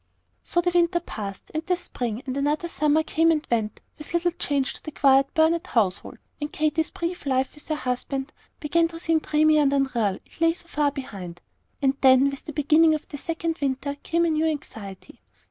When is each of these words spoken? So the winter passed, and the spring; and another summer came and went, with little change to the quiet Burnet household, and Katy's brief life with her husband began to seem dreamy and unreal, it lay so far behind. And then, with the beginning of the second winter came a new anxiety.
So 0.41 0.61
the 0.61 0.71
winter 0.71 0.99
passed, 0.99 1.51
and 1.53 1.63
the 1.63 1.75
spring; 1.77 2.23
and 2.25 2.35
another 2.35 2.67
summer 2.67 3.03
came 3.03 3.29
and 3.29 3.45
went, 3.51 3.81
with 3.99 4.15
little 4.15 4.31
change 4.31 4.73
to 4.73 4.81
the 4.83 4.89
quiet 4.89 5.31
Burnet 5.35 5.67
household, 5.67 6.17
and 6.41 6.51
Katy's 6.51 6.89
brief 6.89 7.27
life 7.27 7.53
with 7.53 7.67
her 7.67 7.75
husband 7.75 8.33
began 8.59 8.87
to 8.87 8.97
seem 8.99 9.19
dreamy 9.19 9.59
and 9.59 9.71
unreal, 9.71 10.15
it 10.25 10.41
lay 10.41 10.53
so 10.53 10.67
far 10.67 10.89
behind. 10.89 11.39
And 11.83 11.97
then, 12.01 12.31
with 12.31 12.45
the 12.45 12.51
beginning 12.51 12.95
of 12.95 13.07
the 13.09 13.19
second 13.19 13.59
winter 13.61 13.93
came 14.01 14.25
a 14.25 14.31
new 14.31 14.47
anxiety. 14.47 15.21